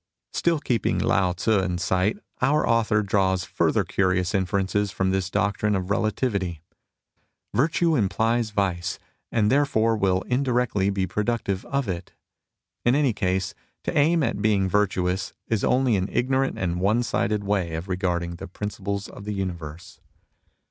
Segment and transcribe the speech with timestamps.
[0.33, 5.57] Still keeping Lao Titt in sight, our author draws further curious inferences from this doc
[5.57, 6.63] trine of relativity.
[7.53, 8.97] Virtue implies vice,
[9.31, 12.13] and therefore will indirectly be productive of it.
[12.83, 13.53] In any case,
[13.83, 18.37] to aim at being virtuous is only an ignorant and one sided way of regarding
[18.37, 19.99] the principles of the universe.